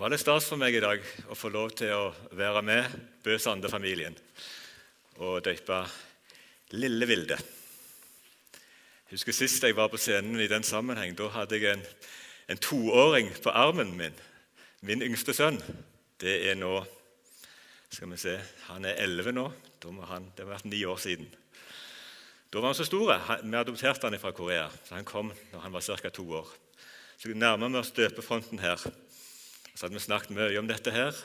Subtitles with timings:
[0.00, 3.34] var det stas for meg i dag å få lov til å være med Bø
[3.36, 4.14] Sande-familien
[5.20, 5.82] og døype
[6.72, 7.36] Lille Vilde.
[7.36, 11.84] Jeg husker Sist jeg var på scenen i den sammenheng, da hadde jeg en,
[12.48, 14.16] en toåring på armen min.
[14.88, 15.60] Min yngste sønn.
[16.16, 16.78] Det er nå
[17.92, 18.38] skal vi se,
[18.70, 19.50] Han er elleve nå.
[19.84, 21.28] Han, det har vært ni år siden.
[22.48, 23.12] Da var han så stor.
[23.44, 26.08] Vi adopterte han fra Korea, så han kom når han var ca.
[26.08, 26.48] to år.
[27.20, 28.80] Så nærmer vi oss døpefronten her.
[29.74, 31.16] Så hadde vi snakket mye om dette her.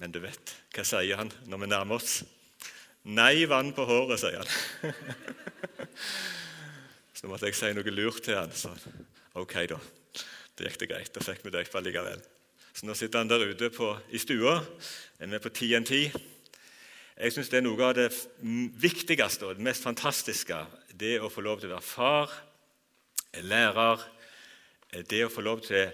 [0.00, 2.20] Men du vet, hva sier han når vi nærmer oss?
[3.06, 4.94] Nei, vann på håret, sier han.
[7.16, 8.52] så måtte jeg si noe lurt til han.
[8.52, 8.72] Så
[9.38, 9.78] ok, da.
[10.56, 11.12] Det gikk det greit.
[11.14, 12.24] Da fikk vi døypa likevel.
[12.76, 14.58] Så nå sitter han der ute på, i stua.
[15.20, 15.94] Er med på TNT.
[17.16, 18.10] Jeg syns det er noe av det
[18.76, 20.58] viktigste og det mest fantastiske.
[20.92, 22.34] Det å få lov til å være far,
[23.48, 24.02] lærer,
[25.08, 25.88] det å få lov til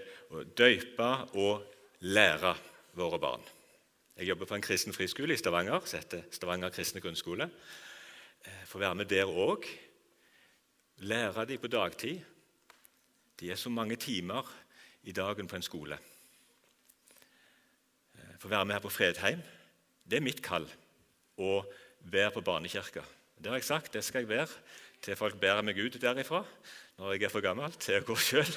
[0.57, 1.63] døype og
[1.99, 2.55] lære
[2.97, 3.43] våre barn.
[4.17, 7.49] Jeg jobber på en kristen friskole i Stavanger som heter Stavanger kristne grunnskole.
[8.45, 9.65] Eh, får være med der òg.
[10.97, 12.19] Lære dem på dagtid.
[13.39, 14.45] De er så mange timer
[15.03, 15.97] i dagen på en skole.
[18.39, 19.41] Få eh, være med her på Fredheim.
[20.05, 20.67] Det er mitt kall
[21.37, 21.63] å
[21.99, 23.01] være på barnekirka.
[23.39, 24.51] Det har jeg sagt, det skal jeg være
[25.03, 26.43] til folk bærer meg ut derifra
[26.97, 28.53] når jeg er for gammel til å gå sjøl.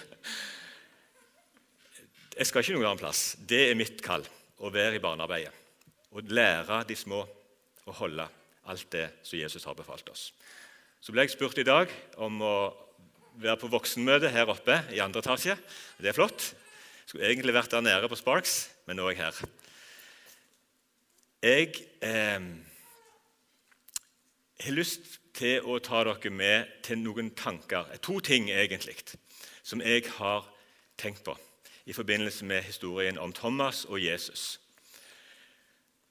[2.36, 3.20] Jeg skal ikke noen annen plass.
[3.40, 4.24] Det er mitt kall
[4.60, 5.52] å være i barnearbeidet.
[6.12, 8.26] Å lære de små å holde
[8.68, 10.26] alt det som Jesus har befalt oss.
[11.00, 11.88] Så ble jeg spurt i dag
[12.20, 12.56] om å
[13.40, 15.56] være på voksenmøte her oppe i andre etasje.
[15.96, 16.50] Det er flott.
[16.50, 19.40] Jeg skulle egentlig vært der nede på Sparks, men nå er jeg her.
[21.46, 21.72] Jeg
[22.04, 22.46] eh,
[24.60, 28.98] har lyst til å ta dere med til noen tanker, to ting egentlig,
[29.64, 30.44] som jeg har
[31.00, 31.38] tenkt på
[31.86, 34.60] i forbindelse med historien om Thomas og Jesus.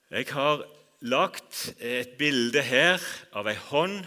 [0.10, 0.64] Jeg har
[1.02, 3.02] lagt et bilde her
[3.36, 4.06] av ei hånd.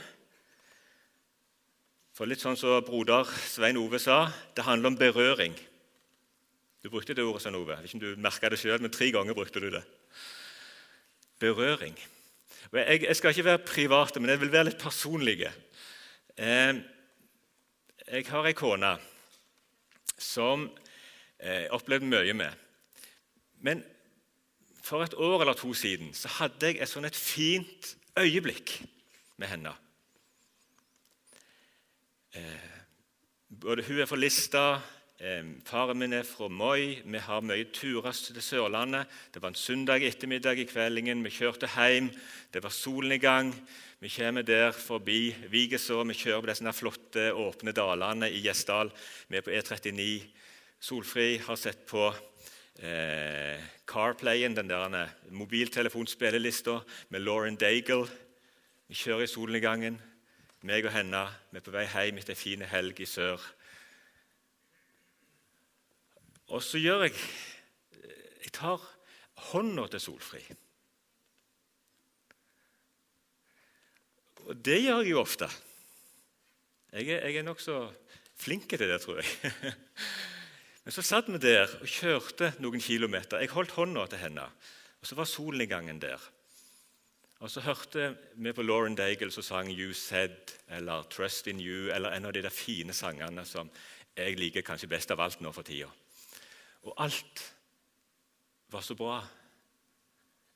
[2.17, 5.59] For litt sånn som broder Svein Ove sa, det handler om berøring.
[6.83, 7.77] Du brukte det ordet, Svein Ove.
[7.85, 9.85] Ikke om du merka det sjøl, men tre ganger brukte du det.
[11.43, 11.99] Berøring.
[12.73, 15.39] Jeg, jeg skal ikke være privat, men jeg vil være litt personlig.
[16.39, 16.81] Eh,
[18.09, 18.97] jeg har ei kone
[20.17, 20.71] som
[21.39, 22.67] eh, opplevd mye med.
[23.65, 23.83] Men
[24.83, 28.79] for et år eller to siden så hadde jeg et sånn et fint øyeblikk
[29.39, 29.75] med henne.
[32.37, 32.79] Eh,
[33.49, 34.65] både hun er fra Lista,
[35.21, 37.03] eh, faren min er fra Moi.
[37.05, 39.07] Vi har mye turer til Sørlandet.
[39.33, 41.25] Det var en søndag ettermiddag i kveldingen.
[41.25, 42.11] Vi kjørte hjem.
[42.53, 43.53] Det var solen i gang.
[44.01, 46.05] Vi kommer der forbi Vigeså.
[46.07, 48.93] Vi kjører på disse flotte, åpne dalene i Gjesdal.
[49.29, 50.29] Vi er på E39
[50.81, 52.05] Solfri har sett på
[52.79, 56.79] eh, Carplayen, den der mobiltelefonspillelista
[57.09, 58.07] med Lauren Daigle.
[58.87, 59.99] Vi kjører i solnedgangen,
[60.63, 61.25] meg og henne.
[61.51, 63.43] Vi er på vei hjem etter ei fin helg i sør.
[66.55, 67.19] Og så gjør jeg
[68.39, 68.81] Jeg tar
[69.51, 70.41] hånda til Solfri.
[74.47, 75.51] Og det gjør jeg jo ofte.
[76.93, 77.77] Jeg er, jeg er nokså
[78.41, 79.75] flink til det, tror jeg.
[80.89, 83.43] Men så satt vi der og kjørte noen kilometer.
[83.43, 84.47] Jeg holdt hånda til henne,
[84.97, 86.23] og så var solnedgangen der.
[87.45, 91.93] Og Så hørte vi på Lauren Daigle som sang 'You Said' eller 'Trust in You'
[91.95, 93.71] eller en av de der fine sangene som
[94.17, 95.91] jeg liker kanskje best av alt nå for tida.
[96.83, 97.55] Og alt
[98.69, 99.27] var så bra.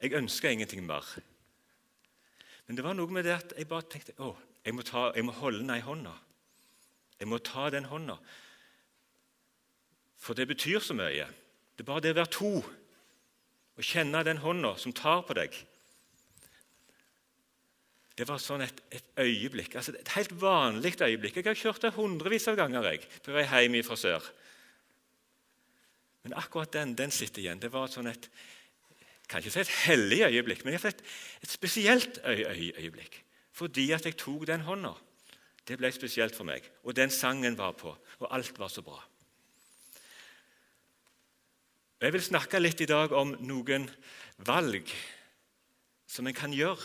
[0.00, 1.20] Jeg ønska ingenting mer.
[2.66, 5.24] Men det var noe med det at jeg bare tenkte å, jeg må, ta, jeg
[5.24, 6.12] må holde den i hånda.
[7.20, 8.16] Jeg må ta den hånda.
[10.22, 11.26] For det betyr så mye.
[11.74, 12.54] Det er bare det å være to
[13.72, 15.54] og kjenne den hånda som tar på deg.
[18.12, 21.40] Det var sånn et, et øyeblikk, altså et helt vanlig øyeblikk.
[21.40, 24.26] Jeg har kjørt det hundrevis av ganger jeg, på vei hjem fra sør.
[26.22, 27.62] Men akkurat den den sitter igjen.
[27.62, 28.28] Det var sånn et
[29.32, 31.00] kan ikke si et hellig øyeblikk, men et,
[31.40, 33.16] et spesielt øy, øy, øyeblikk.
[33.56, 34.92] Fordi at jeg tok den hånda.
[35.68, 36.66] Det ble spesielt for meg.
[36.84, 38.98] Og den sangen var på, og alt var så bra.
[42.02, 43.84] Jeg vil snakke litt i dag om noen
[44.42, 44.88] valg
[46.10, 46.82] som en kan gjøre.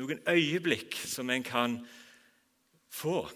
[0.00, 1.74] Noen øyeblikk som en kan
[2.88, 3.26] få.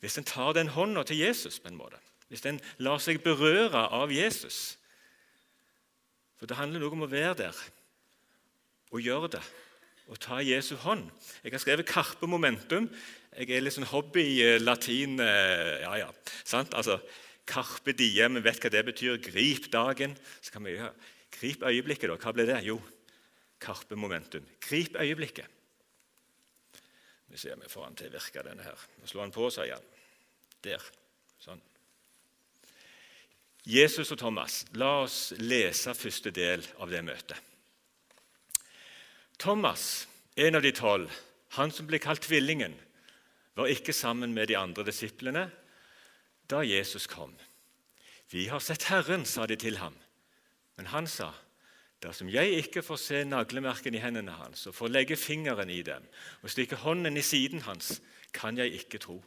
[0.00, 2.00] Hvis en tar den hånda til Jesus, på en måte.
[2.32, 4.78] Hvis en lar seg berøre av Jesus.
[6.40, 7.64] For det handler noe om å være der
[8.88, 9.46] og gjøre det.
[10.08, 11.10] Og ta Jesu hånd.
[11.44, 12.88] Jeg har skrevet 'Carpe momentum'.
[13.36, 15.20] Jeg er litt sånn hobby-latin.
[15.20, 16.08] Eh, ja, ja,
[16.42, 16.72] sant?
[16.74, 17.02] Altså,
[17.50, 19.18] Carpe diem, vi vet hva det betyr.
[19.24, 20.14] Grip dagen.
[20.40, 20.94] Så kan vi gjøre
[21.34, 22.18] Grip øyeblikket, da.
[22.18, 22.60] Hva ble det?
[22.66, 22.78] Jo,
[23.60, 24.46] Carpe momentum.
[24.62, 25.46] Grip øyeblikket.
[27.30, 28.86] Vi ser om vi får den til å virke, denne her.
[29.06, 29.84] Slå den på, sier han.
[30.64, 30.86] Der.
[31.40, 31.60] Sånn.
[33.70, 34.64] Jesus og Thomas.
[34.74, 37.38] La oss lese første del av det møtet.
[39.40, 41.12] Thomas, en av de tolv,
[41.56, 42.74] han som ble kalt Tvillingen,
[43.56, 45.46] var ikke sammen med de andre disiplene
[46.50, 47.32] da Jesus kom.
[48.30, 49.96] Vi har sett Herren, sa de til ham.
[50.78, 51.32] Men han sa,
[52.02, 56.06] dersom jeg ikke får se naglemerken i hendene hans og får legge fingeren i dem
[56.40, 57.98] og stikke hånden i siden hans,
[58.32, 59.18] kan jeg ikke tro.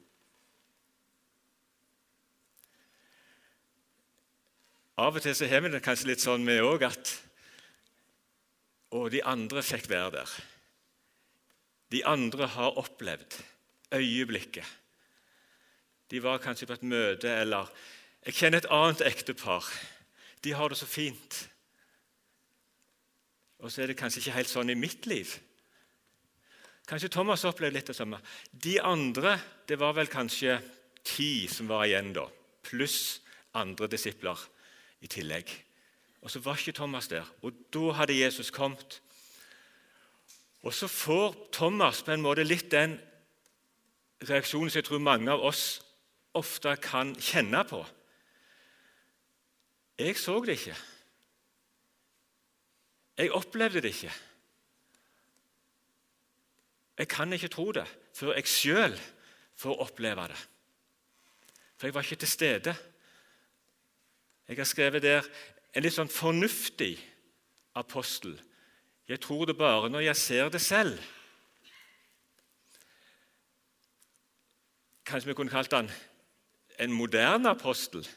[4.98, 7.20] Av og til så har vi det kanskje litt sånn med òg at
[8.94, 10.32] Og de andre fikk være der.
[11.90, 13.40] De andre har opplevd
[13.94, 14.68] øyeblikket.
[16.14, 17.72] De var kanskje på et møte, eller
[18.26, 19.66] Jeg kjenner et annet ektepar.
[20.46, 21.50] De har det så fint.
[23.60, 25.32] Og så er det kanskje ikke helt sånn i mitt liv.
[26.88, 28.22] Kanskje Thomas opplevde litt det samme.
[28.52, 30.60] De andre det var vel kanskje
[31.04, 32.28] ti som var igjen da,
[32.64, 33.22] pluss
[33.58, 34.40] andre disipler
[35.02, 35.50] i tillegg.
[36.22, 37.26] Og så var ikke Thomas der.
[37.42, 39.02] Og da hadde Jesus kommet.
[40.64, 43.00] Og så får Thomas på en måte litt den
[44.24, 45.82] reaksjonen som jeg tror mange av oss
[46.34, 47.84] ofte kan kjenne på.
[50.00, 50.76] Jeg så det ikke.
[53.18, 54.14] Jeg opplevde det ikke.
[56.98, 58.98] Jeg kan ikke tro det før jeg sjøl
[59.58, 60.40] får oppleve det.
[61.78, 62.76] For jeg var ikke til stede.
[64.48, 65.26] Jeg har skrevet der
[65.74, 66.96] en litt sånn fornuftig
[67.76, 68.36] apostel.
[69.10, 70.98] Jeg tror det bare når jeg ser det selv.
[75.06, 75.90] Kanskje vi kunne kalt han
[76.80, 78.08] en moderne apostel?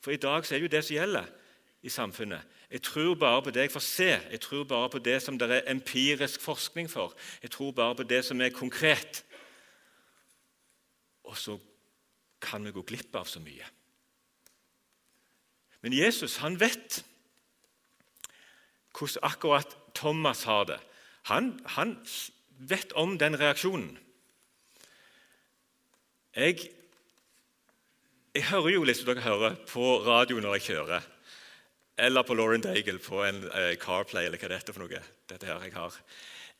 [0.00, 1.24] For i dag så er det jo det som gjelder
[1.82, 2.42] i samfunnet.
[2.70, 5.50] Jeg tror bare på det jeg får se, jeg tror bare på det som det
[5.50, 7.14] er empirisk forskning for.
[7.42, 9.24] Jeg tror bare på det som er konkret.
[11.24, 11.58] Og så
[12.40, 13.64] kan vi gå glipp av så mye.
[15.80, 17.04] Men Jesus han vet
[18.98, 20.78] hvordan akkurat Thomas har det.
[21.30, 21.96] Han, han
[22.58, 23.98] vet om den reaksjonen.
[26.36, 26.70] Jeg,
[28.36, 31.06] jeg hører jo litt som dere hører på radio når jeg kjører.
[31.98, 35.00] Eller på Lauren Daigle på en eh, Carplay, eller hva det heter for noe.
[35.28, 35.94] dette her jeg har.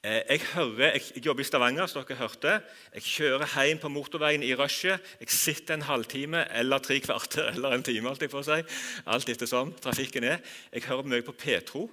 [0.02, 2.54] Eh, jeg, hører, jeg, jobber i Stavanger, som dere hørte.
[2.94, 5.04] Jeg kjører hjem på motorveien i rushet.
[5.20, 8.58] Jeg sitter en halvtime eller tre kvarter eller en time, alt, jeg får si.
[9.06, 10.40] alt ettersom trafikken er.
[10.72, 11.84] Jeg hører mye på Petro.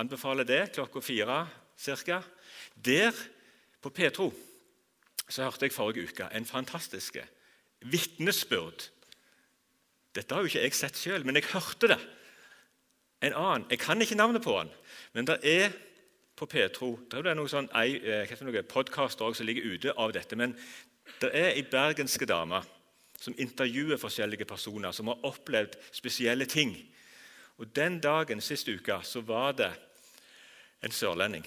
[0.00, 1.42] Anbefaler det klokka fire
[1.80, 2.22] ca.
[2.76, 3.12] Der,
[3.82, 4.30] på Petro,
[5.28, 7.18] så hørte jeg forrige uke en fantastisk
[7.80, 8.88] vitnesbyrd.
[10.14, 12.00] Dette har jo ikke jeg sett sjøl, men jeg hørte det.
[13.22, 13.66] En annen.
[13.70, 14.70] Jeg kan ikke navnet på han,
[15.14, 15.72] men det er
[16.36, 16.94] på Petro.
[17.10, 20.38] Det er noen sånn, noe podkaster som ligger ute av dette.
[20.40, 20.56] Men
[21.20, 22.62] det er ei bergenske dame
[23.20, 26.72] som intervjuer forskjellige personer som har opplevd spesielle ting.
[27.60, 29.72] Og Den dagen sist uke så var det
[30.80, 31.44] en sørlending.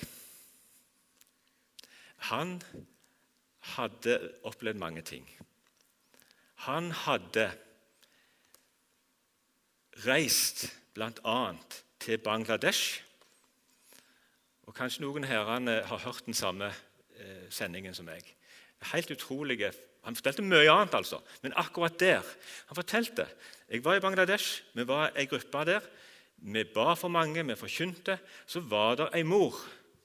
[2.29, 2.59] Han
[3.73, 5.25] hadde opplevd mange ting.
[6.63, 7.49] Han hadde
[10.05, 11.39] reist bl.a.
[11.99, 13.01] til Bangladesh
[14.63, 16.69] og Kanskje noen her har hørt den samme
[17.19, 18.23] eh, sendingen som meg.
[18.93, 19.73] Helt utrolige.
[20.07, 22.23] Han fortalte mye annet, altså, men akkurat der
[22.67, 23.27] Han fortalte
[23.69, 25.81] Jeg var i Bangladesh, vi var ei gruppe der.
[26.37, 28.17] Vi ba for mange, vi forkynte.
[28.47, 29.55] Så var det ei mor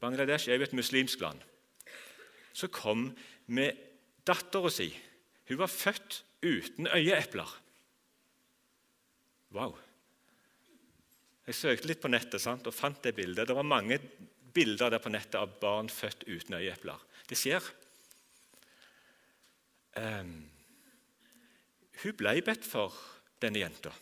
[0.01, 1.41] Bangladesh er jo et muslimsk land.
[2.53, 3.73] Så kom med
[4.27, 4.91] dattera si.
[5.49, 7.51] Hun var født uten øyeepler.
[9.55, 9.77] Wow.
[11.49, 13.49] Jeg søkte litt på nettet sant, og fant det bildet.
[13.49, 13.97] Det var mange
[14.55, 17.01] bilder der på nettet av barn født uten øyeepler.
[17.29, 17.65] Det skjer.
[19.99, 20.35] Um,
[22.03, 22.95] hun ble bedt for,
[23.41, 23.93] denne jenta.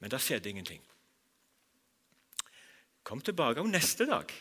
[0.00, 0.82] Men det skjedde ingenting.
[3.04, 4.32] Kom tilbake om neste dag.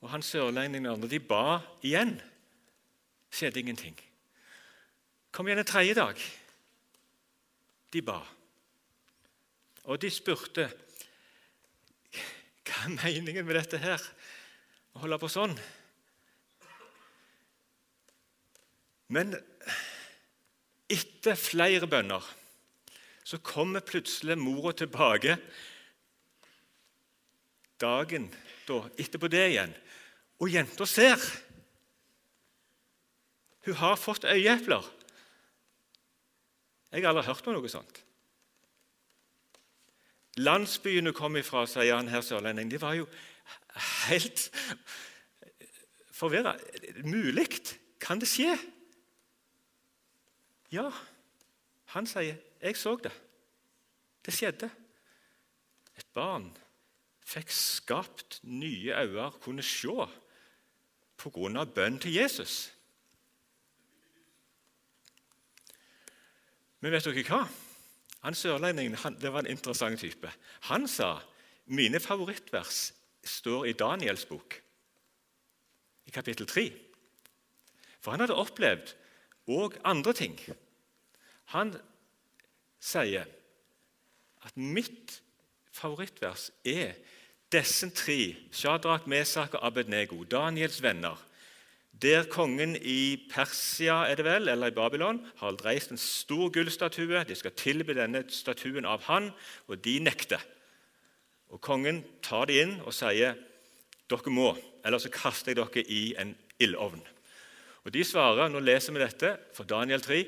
[0.00, 2.16] Og han sørlendingen og andre de ba igjen.
[3.32, 3.96] Skjedde ingenting.
[5.36, 6.20] Kom igjen en tredje dag.
[7.92, 8.22] De ba.
[9.84, 10.64] Og de spurte
[12.64, 14.00] hva er meningen med dette her?
[14.96, 15.52] Å holde på sånn?
[19.12, 19.36] Men
[20.88, 22.24] etter flere bønner
[23.20, 25.36] så kommer plutselig mora tilbake
[27.76, 28.32] dagen
[28.64, 29.76] da, etterpå det igjen.
[30.40, 31.20] Og jenta ser.
[33.68, 34.96] Hun har fått øyeepler.
[36.92, 38.02] Jeg har aldri hørt om noe sånt.
[40.36, 43.06] Landsbyene kom ifra, sier han her sørlending, de var jo
[44.08, 44.50] helt
[46.12, 46.56] forvirra.
[47.04, 47.48] Mulig?
[48.00, 48.52] Kan det skje?
[50.72, 50.90] Ja,
[51.94, 53.20] han sier 'jeg så det'.
[54.24, 54.70] Det skjedde.
[55.96, 56.56] Et barn
[57.26, 60.08] fikk skapt nye øyne, kunne se
[61.16, 61.64] pga.
[61.64, 62.75] bønn til Jesus.
[66.80, 67.42] Men vet dere hva?
[68.26, 70.30] Han Sørlendingen han, det var en interessant type.
[70.70, 71.16] Han sa
[71.66, 72.90] mine favorittvers
[73.26, 74.56] står i Daniels bok,
[76.06, 76.66] i kapittel 3.
[78.00, 78.94] For han hadde opplevd
[79.50, 80.36] òg andre ting.
[81.54, 81.72] Han
[82.82, 83.26] sier
[84.46, 85.20] at mitt
[85.74, 86.94] favorittvers er
[87.52, 91.18] disse tre, Shadrach, Mesak og Abednego, Daniels venner,
[92.02, 97.24] der kongen i Persia er det vel, eller i Babylon har reist en stor gullstatue.
[97.24, 99.30] De skal tilby denne statuen av han,
[99.68, 100.42] og de nekter.
[101.48, 103.38] Og Kongen tar de inn og sier
[104.10, 104.50] dere må,
[104.84, 107.00] eller så kaster jeg dere i en ildovn.
[107.86, 110.24] Og De svarer, nå leser vi dette fra Daniel 3,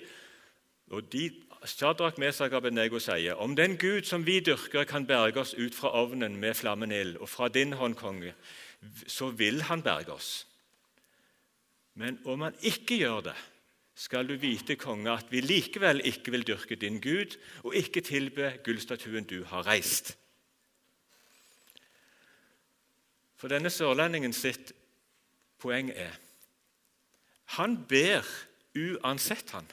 [0.95, 1.29] og de,
[1.67, 5.91] Shadrach, Mesak Abednego sier om den Gud som vi dyrker, kan berge oss ut fra
[6.01, 8.33] ovnen med flammende ild, og fra din hånd, konge,
[9.07, 10.48] så vil han berge oss.
[11.99, 13.37] Men om han ikke gjør det,
[13.99, 17.35] skal du vite, konge, at vi likevel ikke vil dyrke din Gud
[17.67, 20.13] og ikke tilbe gullstatuen du har reist.
[23.39, 24.71] For denne sørlendingen sitt
[25.59, 26.15] poeng er
[27.57, 28.27] han ber
[28.77, 29.65] uansett, han.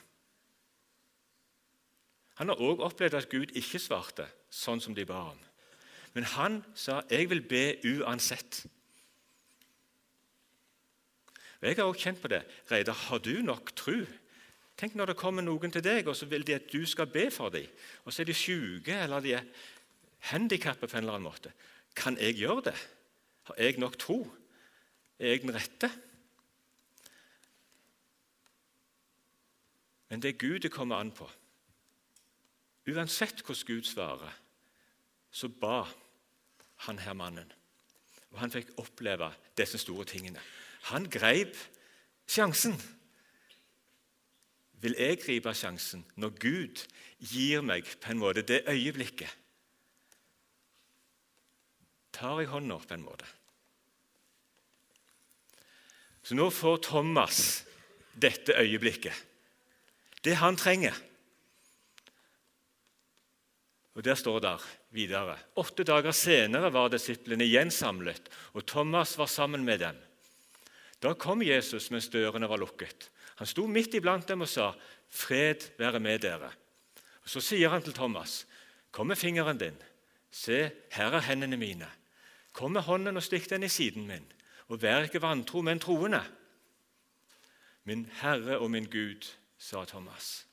[2.39, 5.41] Han har òg opplevd at Gud ikke svarte sånn som de ba om.
[6.15, 8.65] Men han sa 'jeg vil be uansett'.
[11.65, 12.43] Jeg har også kjent på det.
[12.69, 14.03] Reidar, har du nok tro?
[14.77, 17.29] Tenk når det kommer noen til deg, og så vil de at du skal be
[17.34, 17.65] for dem.
[18.05, 19.48] Og så er de syke eller de er
[20.29, 21.53] handikappet på en eller annen måte.
[21.95, 22.75] Kan jeg gjøre det?
[23.50, 24.19] Har jeg nok tro?
[25.17, 25.89] Er jeg den rette?
[30.10, 31.29] Men det er Gud det kommer an på.
[32.91, 34.34] Uansett hvordan Gud svarer,
[35.31, 35.86] så ba
[36.86, 37.50] han her mannen.
[38.36, 40.41] Og han fikk oppleve disse store tingene.
[40.92, 41.56] Han greip
[42.30, 42.75] sjansen.
[44.84, 46.84] Vil jeg gripe sjansen når Gud
[47.32, 49.32] gir meg på en måte det øyeblikket?
[52.15, 53.27] Tar jeg hånda på en måte?
[56.25, 57.39] Så nå får Thomas
[58.13, 59.13] dette øyeblikket.
[60.25, 60.96] Det han trenger.
[63.96, 64.58] Og Der står det
[64.92, 70.05] videre Åtte dager senere var disiplene igjen samlet, og Thomas var sammen med dem.
[71.06, 73.12] Da kom Jesus mens dørene var lukket.
[73.38, 74.72] Han sto midt iblant dem og sa,
[75.10, 76.54] 'Fred være med dere.'
[77.22, 78.48] Og Så sier han til Thomas,
[78.92, 79.78] 'Kom med fingeren din.
[80.32, 81.88] Se, her er hendene mine.
[82.54, 84.26] Kom med hånden og stikk den i siden min.
[84.68, 86.26] Og vær ikke vantro, men troende.'
[87.84, 90.48] Min Herre og min Gud, sa Thomas.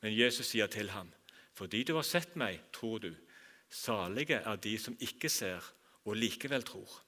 [0.00, 1.12] Men Jesus sier til ham,
[1.54, 3.16] 'Fordi du har sett meg, tror du.'
[3.70, 5.74] Salige er de som ikke ser
[6.04, 7.07] og likevel tror.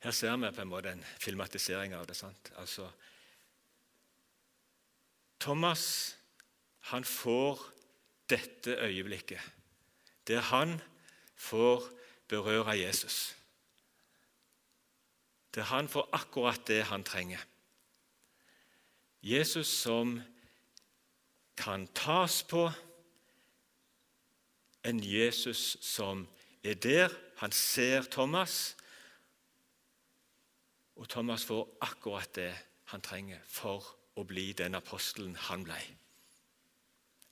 [0.00, 2.16] Her ser vi på en måte en filmatisering av det.
[2.16, 2.52] sant?
[2.56, 2.90] Altså,
[5.40, 6.16] Thomas
[6.90, 7.60] han får
[8.28, 9.40] dette øyeblikket
[10.30, 10.80] der han
[11.34, 11.82] får
[12.28, 13.36] berøre Jesus.
[15.54, 17.38] Der han får akkurat det han trenger.
[19.22, 20.20] Jesus som
[21.56, 22.70] kan tas på,
[24.84, 26.28] en Jesus som
[26.64, 27.08] er der.
[27.36, 28.76] Han ser Thomas,
[31.00, 32.52] og Thomas får akkurat det
[32.92, 33.86] han trenger for
[34.20, 35.78] å bli den apostelen han ble.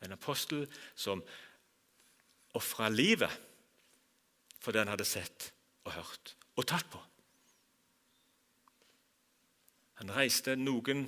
[0.01, 0.65] En apostel
[0.97, 1.21] som
[2.57, 3.35] ofra livet
[4.59, 5.51] for det han hadde sett
[5.85, 7.03] og hørt og tatt på.
[10.01, 11.05] Han reiste Noen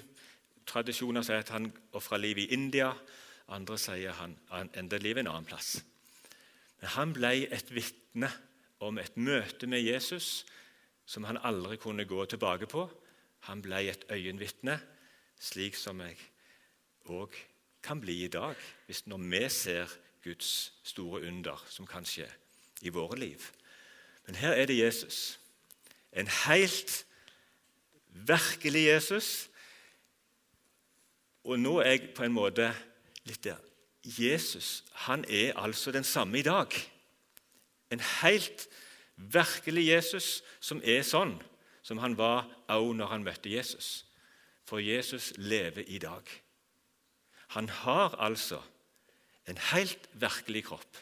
[0.69, 2.91] tradisjoner sier at han ofra livet i India.
[3.49, 4.37] Andre sier han
[4.75, 5.79] endte livet en annen plass.
[6.81, 8.29] Men han ble et vitne
[8.85, 10.43] om et møte med Jesus
[11.11, 12.85] som han aldri kunne gå tilbake på.
[13.51, 14.77] Han ble et øyenvitne,
[15.41, 16.19] slik som jeg
[17.11, 17.35] òg
[17.83, 18.55] kan bli i dag,
[18.87, 22.29] hvis når vi ser Guds store under som kan skje
[22.83, 23.41] i våre liv.
[24.27, 25.41] Men her er det Jesus.
[26.13, 27.07] En helt
[28.07, 29.51] virkelig Jesus.
[31.45, 32.69] Og nå er jeg på en måte
[33.25, 33.59] litt der.
[34.05, 36.69] Jesus han er altså den samme i dag.
[37.91, 38.69] En helt
[39.21, 40.29] virkelig Jesus
[40.61, 41.37] som er sånn
[41.83, 44.07] som han var òg når han møtte Jesus.
[44.71, 46.23] for Jesus lever i dag.
[47.59, 48.61] Han har altså
[49.51, 50.99] en helt virkelig kropp.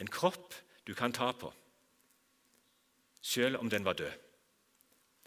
[0.00, 0.54] En kropp
[0.86, 1.52] du kan ta på,
[3.20, 4.12] selv om den var død.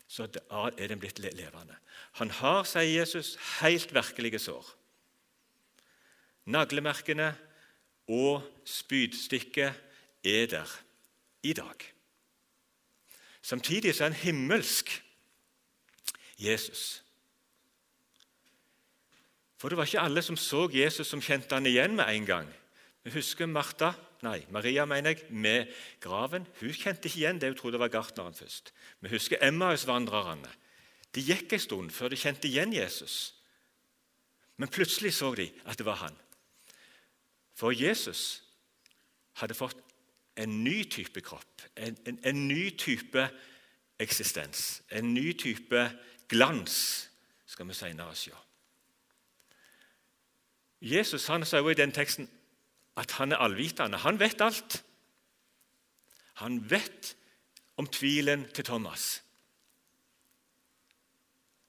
[0.07, 1.77] Så er den blitt levende.
[2.17, 4.65] Han har, sier Jesus, helt virkelige sår.
[6.45, 7.35] Naglemerkene
[8.09, 9.77] og spydstikket
[10.25, 10.73] er der
[11.43, 11.85] i dag.
[13.41, 14.91] Samtidig så er han himmelsk
[16.37, 17.03] Jesus.
[19.57, 22.47] For det var ikke alle som så Jesus, som kjente han igjen med en gang.
[23.03, 25.69] Vi husker Martha, nei, Maria mener jeg, med
[26.01, 26.47] graven.
[26.59, 28.73] Hun kjente ikke igjen det hun trodde var gartneren først.
[29.01, 30.49] Vi husker Emmaus-vandrerne.
[31.13, 33.33] De gikk en stund før de kjente igjen Jesus.
[34.57, 36.17] Men plutselig så de at det var han.
[37.57, 38.41] For Jesus
[39.41, 39.77] hadde fått
[40.37, 43.29] en ny type kropp, en, en, en ny type
[43.99, 45.83] eksistens, en ny type
[46.31, 46.77] glans,
[47.45, 48.31] skal vi senere se.
[50.81, 52.29] Jesus han sa jo i den teksten
[52.97, 53.99] at han er allvitende.
[54.01, 54.81] Han vet alt.
[56.41, 57.15] Han vet
[57.77, 59.21] om tvilen til Thomas.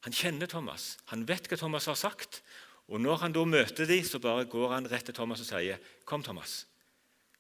[0.03, 0.97] Han kjenner Thomas.
[1.13, 2.43] Han vet hva Thomas har sagt.
[2.89, 5.79] Og Når han da møter dem, så bare går han rett til Thomas og sier,
[6.05, 6.67] 'Kom, Thomas.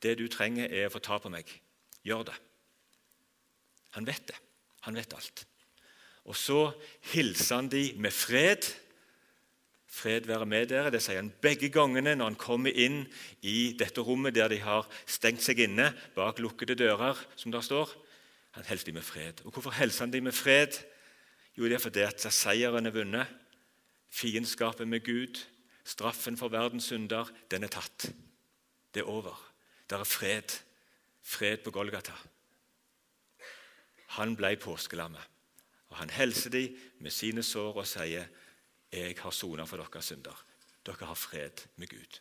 [0.02, 1.49] Det du trenger, er å få ta på meg.
[2.02, 2.40] Gjør det.'
[3.92, 4.38] Han vet det.
[4.88, 5.44] Han vet alt.
[6.25, 6.71] Og så
[7.12, 8.64] hilser han de med fred.
[9.92, 10.90] Fred være med dere.
[10.90, 13.02] Det sier han begge gangene når han kommer inn
[13.44, 17.92] i dette rommet der de har stengt seg inne bak lukkede dører, som der står.
[18.56, 19.44] Han hilser de med fred.
[19.44, 20.78] Og Hvorfor hilser han de med fred?
[21.56, 23.28] Jo, det er fordi at seieren er vunnet.
[24.12, 25.40] Fiendskapet med Gud,
[25.85, 28.12] straffen for verdens synder, den er tatt.
[28.92, 29.51] Det er over.
[29.92, 30.52] Det er fred.
[31.22, 32.14] Fred på Golgata.
[34.16, 35.20] Han ble påskelammet.
[35.88, 38.25] Og Han hilser dem med sine sår og sier
[38.92, 40.44] 'Jeg har sona for deres synder'.
[40.87, 42.20] Dere har fred med Gud.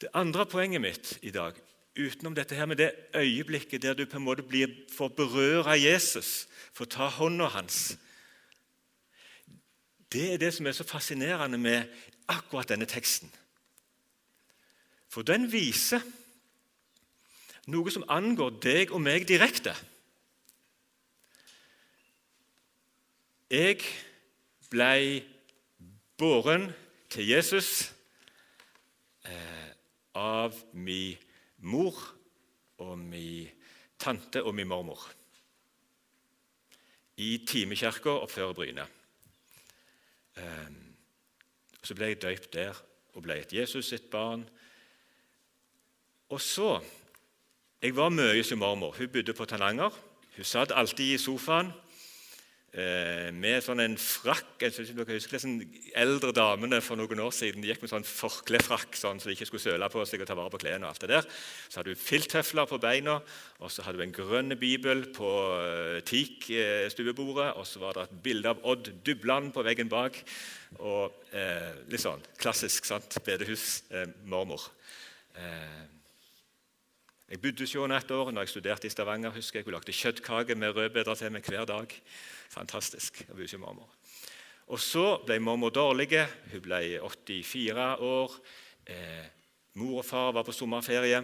[0.00, 1.52] Det andre poenget mitt i dag,
[1.98, 6.48] utenom dette her med det øyeblikket der du på en måte blir, får berøre Jesus,
[6.72, 7.98] får ta hånda hans
[10.12, 11.82] Det er det som er så fascinerende med
[12.28, 13.32] akkurat denne teksten.
[15.08, 16.02] For den viser
[17.70, 19.74] noe som angår deg og meg direkte.
[23.54, 23.78] Jeg
[24.72, 25.22] ble
[26.18, 26.66] båren
[27.12, 27.92] til Jesus
[29.22, 29.70] eh,
[30.18, 31.20] av min
[31.62, 32.00] mor
[32.82, 33.52] og min
[34.00, 35.04] tante og min mormor
[37.16, 38.86] i Timekirka oppe før Bryne.
[40.36, 40.83] Eh,
[41.84, 42.78] så ble jeg døypt der
[43.14, 44.46] og ble et Jesus sitt barn.
[46.28, 46.80] Og så
[47.84, 48.94] Jeg var mye som mormor.
[48.96, 49.92] Hun bodde på Tananger.
[50.36, 51.68] Hun satt alltid i sofaen
[52.74, 55.60] Eh, med sånn en frakk jeg synes dere husker sånn
[55.94, 59.46] Eldre damene for noen år siden de gikk med sånn forklefrakk sånn, så de ikke
[59.46, 60.82] skulle søle på seg og ta vare på klærne.
[60.82, 61.28] og alt det der.
[61.68, 63.20] Så hadde du filttøfler på beina,
[63.62, 67.52] og så hadde du en grønn bibel på uh, teakstuebordet.
[67.54, 70.18] Og så var det et bilde av Odd Dubland på veggen bak.
[70.82, 73.20] Og eh, Litt sånn klassisk sant?
[73.22, 73.84] bedehus.
[73.94, 74.66] Eh, mormor.
[75.38, 75.93] Eh,
[77.30, 79.30] jeg bodde hos henne et år når jeg studerte i Stavanger.
[79.32, 79.64] husker jeg.
[79.64, 81.94] Hun lagde kjøttkaker med rødbeter til meg hver dag.
[82.52, 83.20] Fantastisk.
[83.20, 83.88] Jeg bodde hos mormor.
[84.66, 86.26] Og Så ble mormor dårlig.
[86.52, 88.36] Hun ble 84 år.
[88.86, 89.24] Eh,
[89.74, 91.22] mor og far var på sommerferie.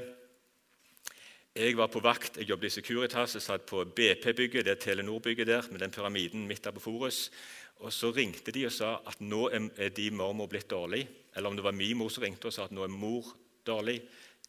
[1.55, 2.37] Jeg var på vakt.
[2.37, 3.35] Jeg jobbet i Securitas.
[3.35, 7.31] Jeg satt på BP-bygget, det Telenor-bygget der, med den pyramiden midt der på Forus.
[7.77, 11.09] Og Så ringte de og sa at nå er de mormor blitt dårlig.
[11.37, 13.37] Eller om det var min mor som ringte og sa at nå er mor
[13.67, 14.01] dårlig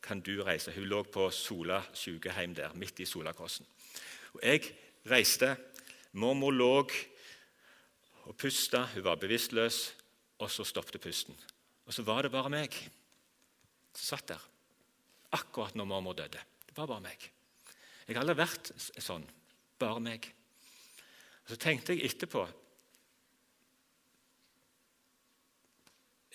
[0.01, 0.73] kan du reise.
[0.75, 3.67] Hun lå på Sola sykehjem der, midt i Solakrossen.
[4.33, 4.71] Og jeg
[5.09, 5.55] reiste.
[6.13, 6.71] Mormor lå
[8.25, 8.85] og pusta.
[8.95, 9.83] Hun var bevisstløs,
[10.39, 11.37] og så stoppet pusten.
[11.85, 12.75] Og så var det bare meg
[13.91, 14.51] som satt der
[15.31, 16.39] akkurat når mormor døde.
[16.67, 17.31] Det var bare meg.
[18.07, 19.25] Jeg har aldri vært sånn.
[19.79, 20.27] Bare meg.
[21.43, 22.43] Og Så tenkte jeg etterpå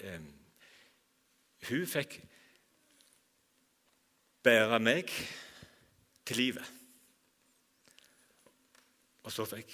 [0.04, 0.26] um,
[1.68, 2.18] Hun fikk
[4.46, 5.10] bære meg
[6.26, 6.74] til livet.
[9.26, 9.72] Og så fikk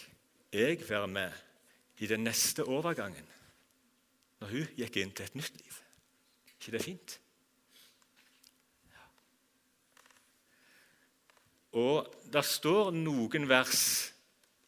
[0.52, 1.32] jeg være med
[2.00, 3.26] i den neste overgangen,
[4.40, 5.76] når hun gikk inn til et nytt liv.
[6.54, 7.18] ikke det fint?
[8.92, 9.04] Ja.
[11.72, 14.12] Og Det står noen vers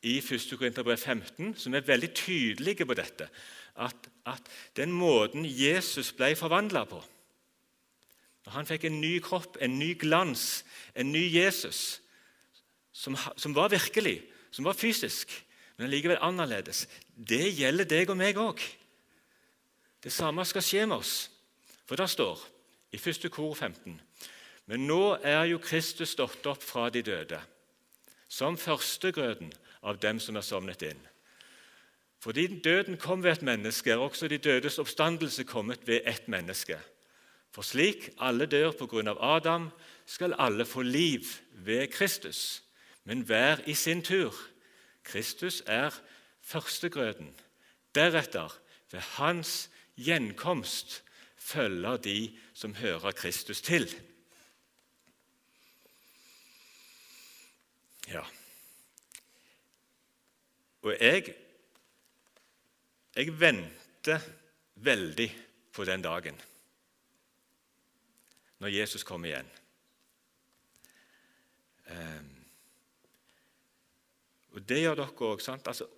[0.05, 0.53] i 1.
[0.59, 3.29] Korinterbrev 15 som er veldig tydelige på dette.
[3.77, 7.01] At, at den måten Jesus ble forvandla på
[8.45, 12.01] når han fikk en ny kropp, en ny glans, en ny Jesus,
[12.93, 15.33] som, som var virkelig, som var fysisk,
[15.77, 16.85] men likevel annerledes,
[17.17, 18.61] det gjelder deg og meg òg.
[20.05, 21.15] Det samme skal skje med oss.
[21.89, 22.41] For det står
[22.95, 23.27] i 1.
[23.33, 24.01] kor 15.:
[24.67, 27.41] Men nå er jo Kristus stått opp fra de døde,
[28.29, 29.53] som førstegrøden
[29.83, 31.01] av dem som er sovnet inn.
[32.25, 36.79] Fordi døden kom ved et menneske, er også de dødes oppstandelse kommet ved ett menneske.
[37.55, 39.69] For slik alle dør på grunn av Adam,
[40.11, 41.29] skal alle få liv
[41.65, 42.65] ved Kristus,
[43.07, 44.35] men hver i sin tur.
[45.05, 45.95] Kristus er
[46.43, 47.31] førstegrøden.
[47.95, 48.51] Deretter,
[48.91, 51.03] ved hans gjenkomst,
[51.37, 53.87] følger de som hører Kristus til.
[58.09, 58.25] Ja.
[60.83, 61.35] Og jeg,
[63.17, 64.27] jeg venter
[64.75, 65.31] veldig
[65.73, 66.43] på den dagen
[68.63, 69.51] når Jesus kommer igjen.
[71.91, 72.31] Um,
[74.55, 75.43] og det gjør dere òg.
[75.51, 75.89] Altså,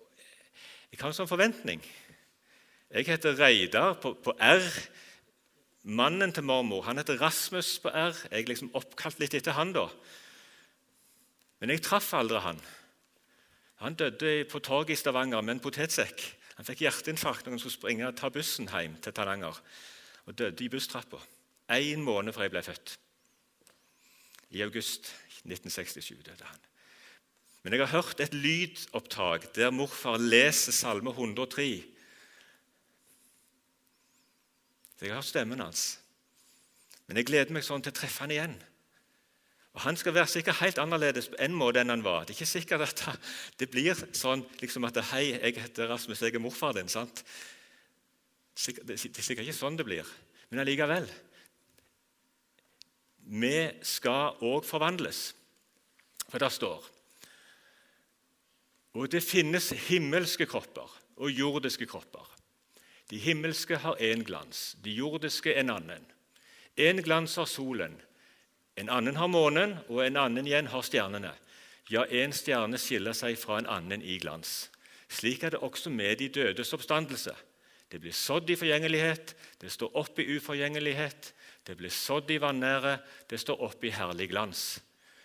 [0.90, 1.82] jeg har en sånn forventning.
[2.90, 4.64] Jeg heter Reidar på, på, R.
[5.86, 8.16] Mannen til mormor han heter Rasmus på R.
[8.30, 9.86] Jeg er liksom oppkalt litt etter han da.
[11.60, 12.58] Men jeg traff aldri han.
[13.84, 16.24] Han døde på torget i Stavanger med en potetsekk.
[16.56, 19.58] Han fikk hjerteinfarkt når han skulle springe og ta bussen hjem til Tananger.
[20.26, 21.20] Og døde i busstrappa.
[21.72, 22.94] Én måned før jeg ble født.
[24.54, 25.10] I august
[25.44, 26.62] 1967 døde han.
[27.62, 31.82] Men jeg har hørt et lydopptak der morfar leser Salme 103.
[34.96, 35.98] Så jeg har hørt stemmen hans.
[37.06, 38.54] Men jeg gleder meg sånn til å treffe han igjen.
[39.76, 42.24] Og Han skal være sikkert helt annerledes på en måte enn han var.
[42.24, 43.26] Det er ikke sikkert at
[43.60, 47.24] det blir sånn liksom at 'Hei, jeg heter Rasmus, jeg er morfar din.' sant?
[48.56, 50.06] Det er sikkert ikke sånn det blir.
[50.50, 51.10] Men allikevel
[53.26, 55.34] vi skal òg forvandles.
[56.26, 56.92] For det står
[58.96, 62.24] Og det finnes himmelske kropper og jordiske kropper.
[63.10, 66.06] De himmelske har én glans, de jordiske en annen.
[66.76, 68.00] En glans har solen,
[68.76, 71.32] en annen har månen, og en annen igjen har stjernene.
[71.88, 74.70] Ja, en stjerne skiller seg fra en annen i glans.
[75.08, 77.32] Slik er det også med de dødes oppstandelse.
[77.88, 81.30] Det blir sådd i forgjengelighet, det står opp i uforgjengelighet.
[81.66, 82.98] Det ble sådd i vanære,
[83.30, 84.66] det står opp i herlig glans.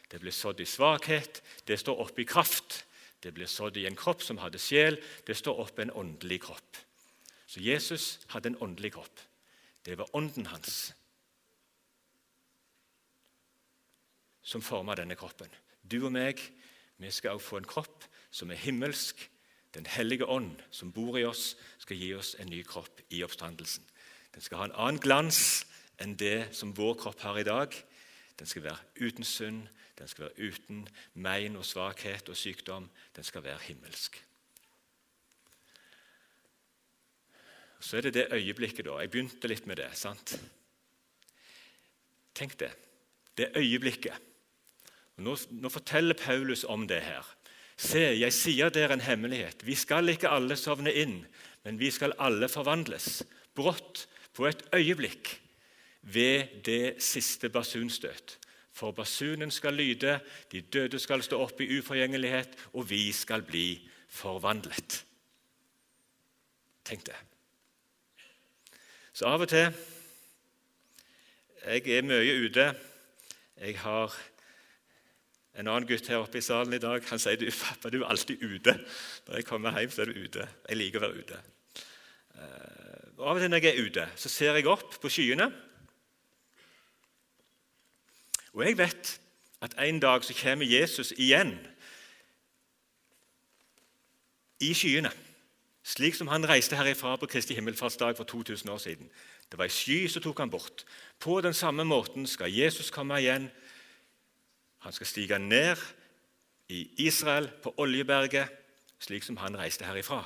[0.10, 2.82] Det ble sådd i svakhet, det står opp i kraft.
[3.22, 6.80] Det ble sådd i en kropp som hadde sjel, det står opp en åndelig kropp.
[7.46, 9.22] Så Jesus hadde en åndelig kropp.
[9.86, 10.94] Det var ånden hans
[14.42, 15.48] som forma denne kroppen.
[15.86, 16.42] Du og meg,
[16.98, 19.22] vi skal også få en kropp som er himmelsk.
[19.72, 23.86] Den hellige ånd som bor i oss, skal gi oss en ny kropp i oppstandelsen.
[24.34, 25.62] Den skal ha en annen glans
[26.02, 27.76] enn det som vår kropp har i dag.
[28.40, 29.68] Den skal være uten synd,
[30.00, 32.90] den skal være uten mein og svakhet og sykdom.
[33.16, 34.18] Den skal være himmelsk.
[37.82, 38.98] Så er det det øyeblikket, da.
[39.02, 39.90] Jeg begynte litt med det.
[39.98, 40.40] sant?
[42.34, 42.72] Tenk det.
[43.38, 44.14] Det øyeblikket.
[45.18, 47.26] Nå, nå forteller Paulus om det her.
[47.78, 49.66] Se, jeg sier dere en hemmelighet.
[49.66, 51.26] Vi skal ikke alle sovne inn,
[51.66, 53.24] men vi skal alle forvandles.
[53.58, 55.41] Brått, på et øyeblikk,
[56.02, 58.38] ved det siste basunstøt.
[58.72, 60.20] For basunen skal lyde,
[60.52, 65.04] de døde skal stå opp i uforgjengelighet, og vi skal bli forvandlet.
[66.86, 67.18] Tenk det.
[69.14, 69.74] Så av og til
[71.62, 72.64] Jeg er mye ute.
[73.62, 74.16] Jeg har
[75.54, 77.04] en annen gutt her oppe i salen i dag.
[77.12, 78.74] Han sier du, pappa, du er alltid ute.
[79.28, 80.48] Når jeg kommer hjem, så er du ute.
[80.70, 81.42] Jeg liker å være ute.
[82.40, 85.52] Eh, og Av og til når jeg er ute, så ser jeg opp på skyene.
[88.54, 89.20] Og jeg vet
[89.62, 91.56] at en dag så kommer Jesus igjen
[94.62, 95.12] i skyene,
[95.84, 99.10] slik som han reiste herifra på Kristi himmelfartsdag for 2000 år siden.
[99.52, 100.86] Det var ei sky som tok han bort.
[101.20, 103.50] På den samme måten skal Jesus komme igjen.
[104.80, 105.78] Han skal stige ned
[106.70, 108.48] i Israel, på Oljeberget,
[109.00, 110.24] slik som han reiste herifra.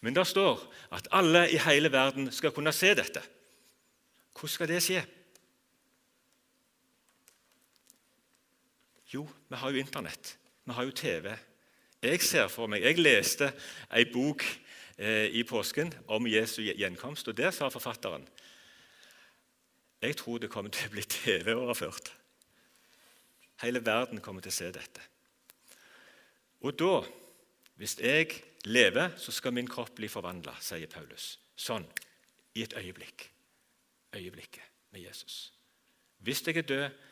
[0.00, 0.62] Men det står
[0.94, 3.22] at alle i hele verden skal kunne se dette.
[4.32, 5.02] Hvordan skal det skje?
[9.08, 10.34] Jo, vi har jo Internett.
[10.64, 11.32] Vi har jo TV.
[12.02, 13.48] Jeg ser for meg, jeg leste
[13.90, 18.28] ei bok eh, i påsken om Jesu gjenkomst, og der sa forfatteren
[19.98, 22.12] jeg tror det kommer til å bli TV-overført.
[23.64, 25.02] Hele verden kommer til å se dette.
[26.62, 27.00] Og da,
[27.78, 28.36] hvis jeg
[28.70, 31.32] lever, så skal min kropp bli forvandla, sier Paulus.
[31.58, 31.86] Sånn,
[32.54, 33.26] i et øyeblikk.
[34.14, 34.62] Øyeblikket
[34.94, 35.48] med Jesus.
[36.22, 37.02] Hvis jeg er død,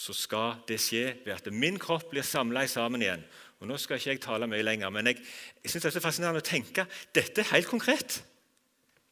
[0.00, 3.24] så skal det skje ved at min kropp blir samla sammen igjen.
[3.60, 5.20] Og Nå skal ikke jeg tale mye lenger, men jeg,
[5.60, 8.22] jeg synes det er fascinerende å tenke dette er helt konkret.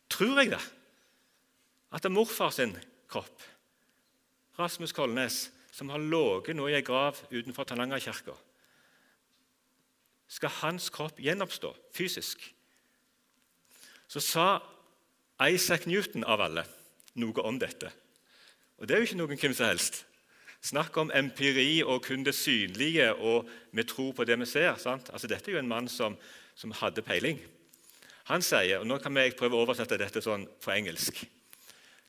[0.08, 0.62] Tror jeg det?
[1.92, 2.72] At det er morfar sin
[3.08, 3.44] kropp,
[4.58, 8.34] Rasmus Kolnes, som har ligget nå i ei grav utenfor Tananger-kirka
[10.28, 12.42] Skal hans kropp gjenoppstå fysisk?
[14.08, 14.48] Så sa
[15.44, 16.64] Isaac Newton av alle
[17.20, 17.92] noe om dette.
[18.80, 20.04] Og det er jo ikke noen hvem som helst.
[20.64, 24.74] Snakk om empiri og kun det synlige, og vi tror på det vi ser.
[24.74, 26.16] Altså, dette er jo en mann som,
[26.58, 27.38] som hadde peiling.
[28.28, 31.22] Han sier, og Nå kan vi prøve å oversette dette sånn på engelsk.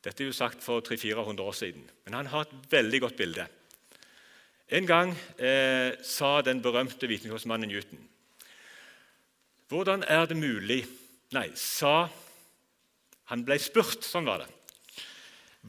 [0.03, 3.45] Dette er jo sagt for 300-400 år siden, men han har et veldig godt bilde.
[4.69, 8.03] En gang eh, sa den berømte vitenskapsmannen Newton
[9.69, 10.83] Hvordan er det mulig
[11.33, 12.05] Nei, sa
[13.31, 14.49] Han ble spurt, sånn var det.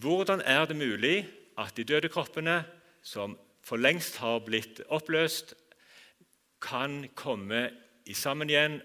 [0.00, 1.16] Hvordan er det mulig
[1.60, 2.62] at de døde kroppene,
[3.02, 5.54] som for lengst har blitt oppløst,
[6.60, 7.68] kan komme
[8.08, 8.78] i sammen igjen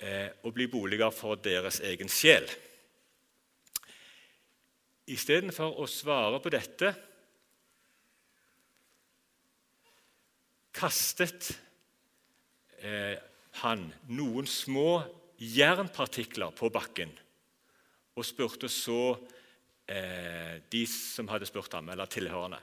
[0.00, 2.46] eh, og bli boliger for deres egen sjel.
[5.08, 6.94] Istedenfor å svare på dette
[10.74, 11.52] kastet
[12.80, 13.16] eh,
[13.60, 15.04] han noen små
[15.38, 17.12] jernpartikler på bakken
[18.14, 19.14] og spurte så
[19.88, 22.60] eh, de som hadde spurt ham, eller tilhørende.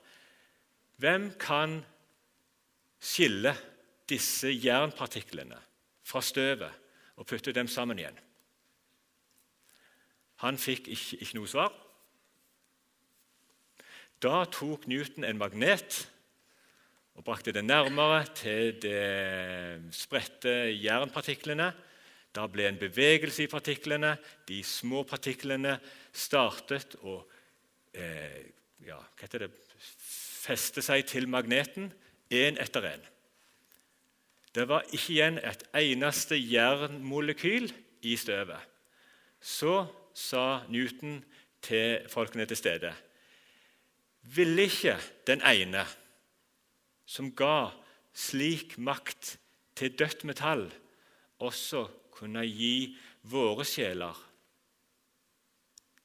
[1.01, 1.79] Hvem kan
[3.01, 3.53] skille
[4.09, 5.57] disse jernpartiklene
[6.05, 6.71] fra støvet
[7.17, 8.17] og putte dem sammen igjen?
[10.41, 11.73] Han fikk ikke, ikke noe svar.
[14.21, 16.03] Da tok Newton en magnet
[17.17, 18.97] og brakte det nærmere til de
[19.93, 21.71] spredte jernpartiklene.
[22.31, 24.15] Da ble en bevegelse i partiklene.
[24.47, 25.77] De små partiklene
[26.13, 27.19] startet å
[27.91, 28.41] eh,
[28.87, 29.51] ja, hva heter det,
[30.41, 31.91] feste seg til magneten,
[32.31, 33.03] én etter én.
[34.51, 37.69] Det var ikke igjen et eneste jernmolekyl
[38.07, 38.59] i støvet.
[39.41, 39.85] Så
[40.17, 41.21] sa Newton
[41.63, 42.91] til folkene til stede
[44.35, 45.85] Ville ikke den ene
[47.09, 47.71] som ga
[48.13, 49.35] slik makt
[49.75, 50.67] til dødt metall,
[51.41, 51.87] også
[52.21, 52.93] kunne gi
[53.31, 54.17] våre sjeler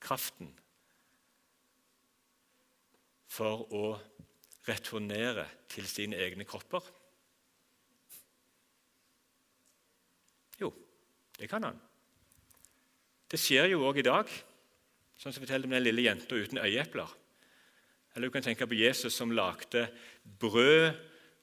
[0.00, 0.48] kraften
[3.36, 3.86] for å
[4.66, 6.84] returnere til sine egne kropper?
[10.60, 10.72] Jo,
[11.36, 11.78] det kan han.
[13.26, 14.30] Det skjer jo òg i dag,
[15.18, 17.10] sånn som forteller om den lille jenta uten øyeepler.
[18.14, 19.84] Eller du kan tenke på Jesus som lagde
[20.40, 20.94] brød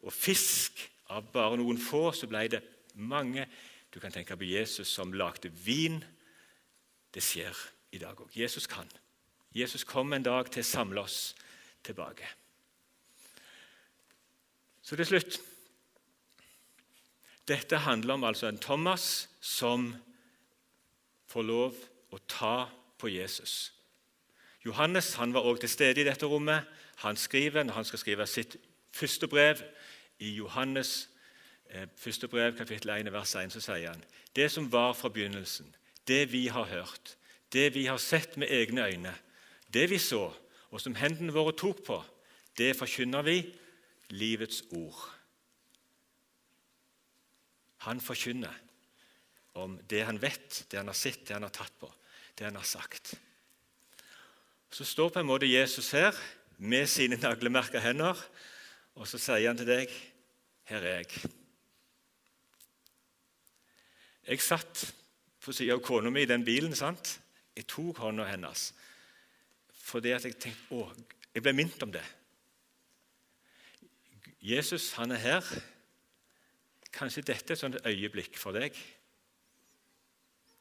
[0.01, 0.81] og fisk.
[1.13, 2.63] Av bare noen få så ble det
[2.95, 3.45] mange.
[3.93, 6.03] Du kan tenke på Jesus som lagde vin.
[7.13, 7.58] Det skjer
[7.93, 8.32] i dag òg.
[8.34, 8.89] Jesus kan.
[9.53, 11.36] Jesus kom en dag til å samle oss
[11.86, 12.27] tilbake.
[14.82, 15.41] Så til slutt
[17.43, 19.89] Dette handler om altså en Thomas som
[21.27, 21.79] får lov
[22.15, 23.73] å ta på Jesus.
[24.63, 26.63] Johannes han var også til stede i dette rommet.
[27.03, 28.56] Han skriver, Når han skal skrive sitt
[28.95, 29.60] første brev
[30.19, 31.10] i Johannes
[31.97, 34.03] første brev, kapittel 1, vers 1, så sier han
[34.36, 35.67] det som var fra begynnelsen,
[36.07, 37.15] det vi har hørt,
[37.53, 39.13] det vi har sett med egne øyne,
[39.73, 40.31] det vi så,
[40.73, 41.99] og som hendene våre tok på,
[42.57, 43.38] det forkynner vi
[44.13, 45.01] livets ord.
[47.86, 48.53] Han forkynner
[49.53, 51.89] om det han vet, det han har sett, det han har tatt på,
[52.38, 53.13] det han har sagt.
[54.73, 56.17] Så står på en måte Jesus her
[56.57, 58.17] med sine naglemerka hender,
[58.97, 59.89] og så sier han til deg,
[60.65, 61.42] 'Her er jeg'.
[64.27, 64.86] Jeg satt
[65.43, 66.75] på siden av kona mi i den bilen.
[66.75, 67.19] sant?
[67.55, 68.71] Jeg tok hånda hennes
[69.83, 70.86] fordi at jeg tenkte å,
[71.36, 72.03] jeg ble minnet om det.
[74.39, 75.49] Jesus han er her.
[76.93, 78.77] Kanskje dette er et sånt øyeblikk for deg,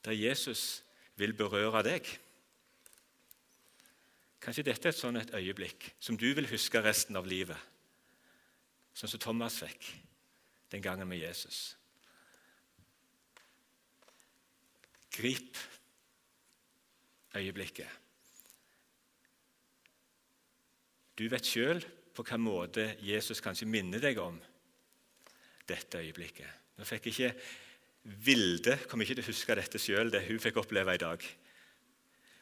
[0.03, 0.83] der Jesus
[1.21, 2.09] vil berøre deg.
[4.43, 7.59] Kanskje dette er et sånt et øyeblikk som du vil huske resten av livet,
[8.97, 9.93] sånn som Thomas fikk
[10.73, 11.77] den gangen med Jesus.
[15.13, 15.59] Grip
[17.37, 17.99] øyeblikket.
[21.19, 24.39] Du vet sjøl på hvilken måte Jesus kanskje minner deg om
[25.69, 26.49] dette øyeblikket.
[26.79, 27.35] Nå fikk ikke
[28.03, 31.23] Vilde kommer ikke til å huske dette sjøl, det hun fikk oppleve i dag.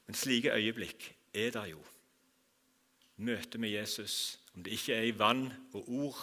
[0.07, 1.83] Men slike øyeblikk er der jo.
[3.21, 4.39] Møte med Jesus.
[4.55, 6.23] Om det ikke er i vann og ord,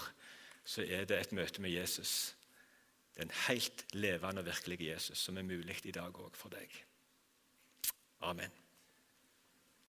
[0.65, 2.33] så er det et møte med Jesus.
[3.17, 6.73] Den helt levende og virkelige Jesus som er mulig i dag òg for deg.
[8.21, 8.53] Amen.